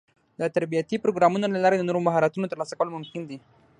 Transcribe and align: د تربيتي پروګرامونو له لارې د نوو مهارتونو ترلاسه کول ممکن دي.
د 0.39 0.41
تربيتي 0.55 0.95
پروګرامونو 1.03 1.45
له 1.53 1.59
لارې 1.63 1.77
د 1.77 1.83
نوو 1.89 2.05
مهارتونو 2.07 2.49
ترلاسه 2.51 2.73
کول 2.79 2.89
ممکن 2.95 3.21
دي. 3.29 3.37